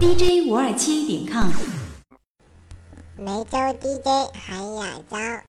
[0.00, 1.50] DJ 五二七点 com。
[3.16, 5.47] 梅州 DJ 韩亚昭。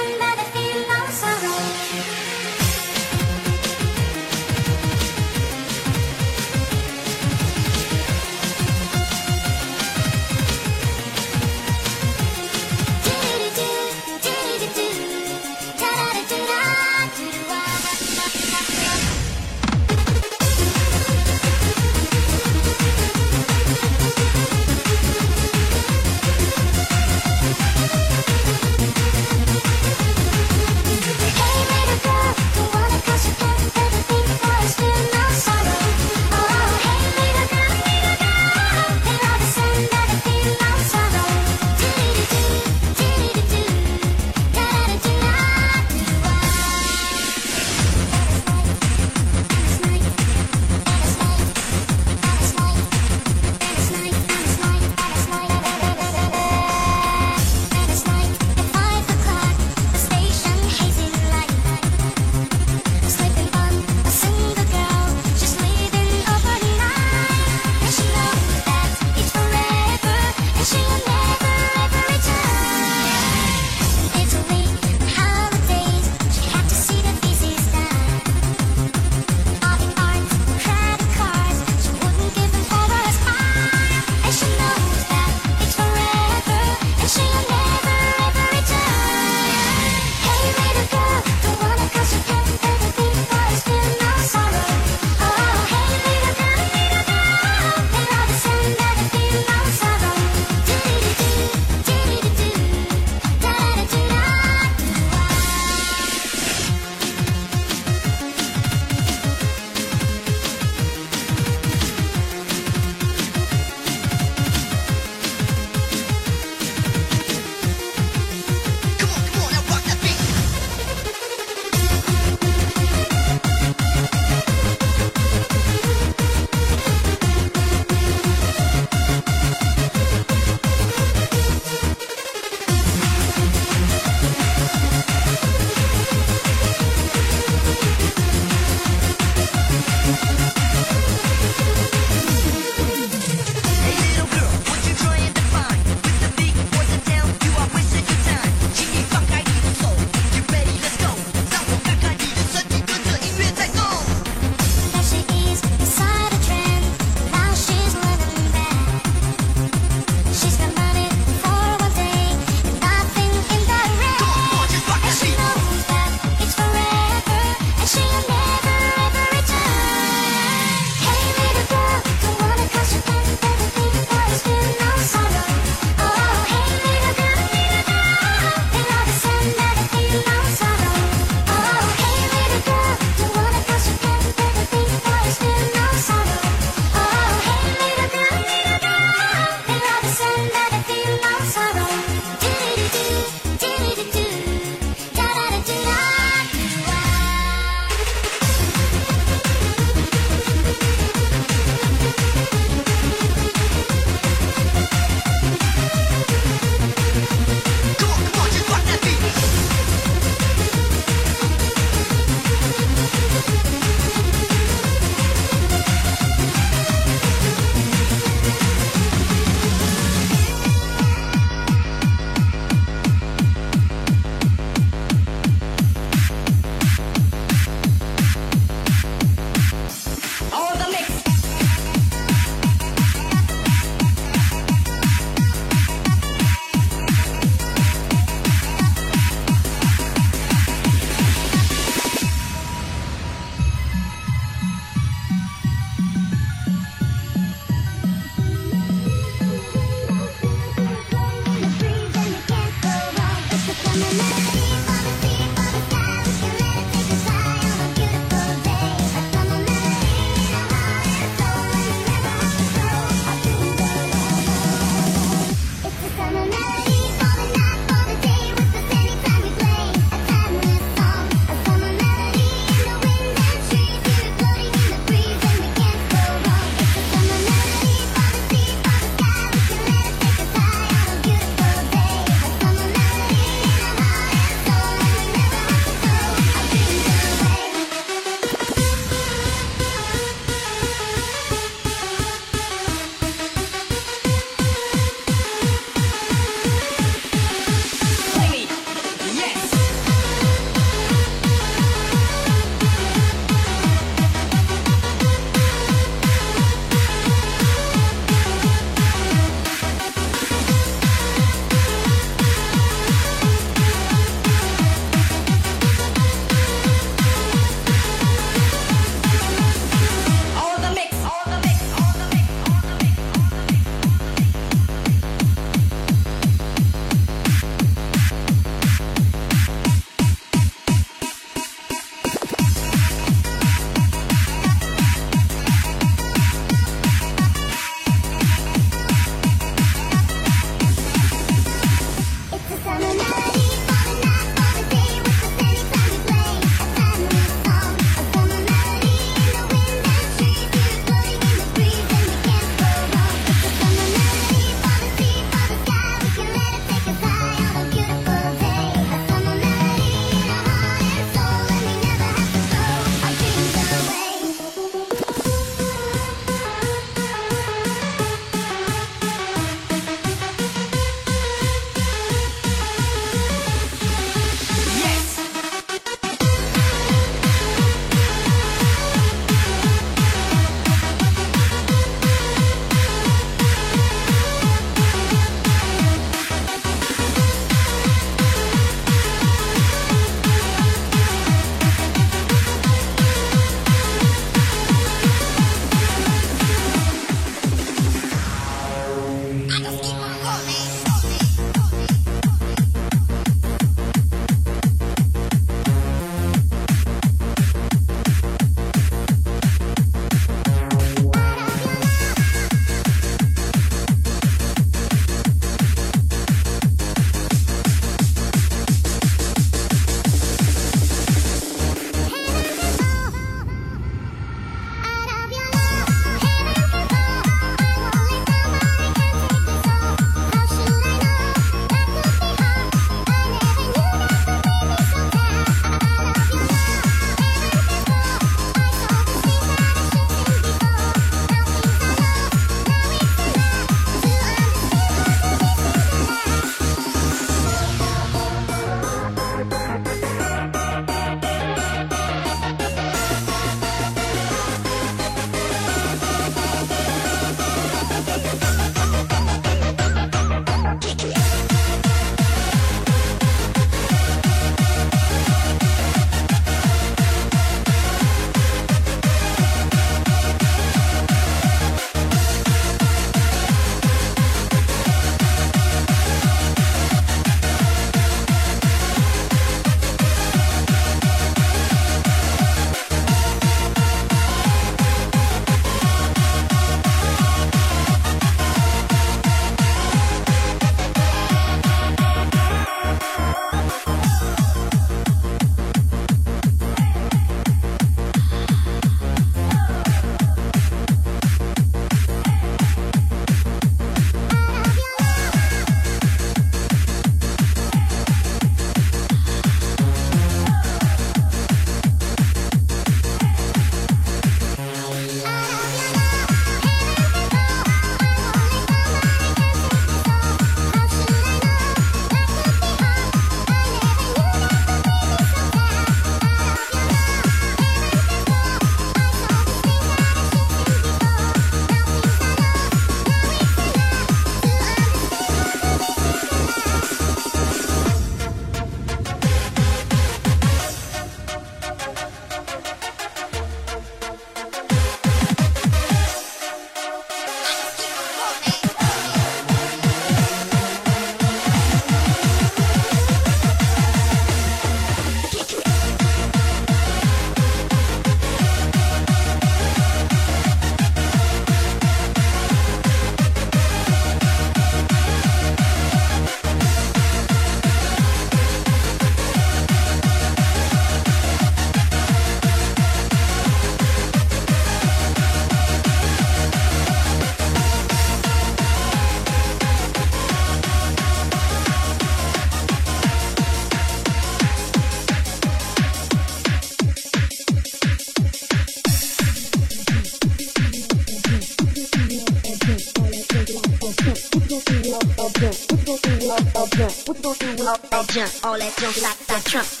[599.71, 600.00] Trump.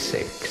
[0.00, 0.49] Safe.